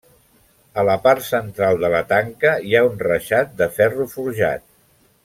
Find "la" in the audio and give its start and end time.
0.87-0.95, 1.97-2.01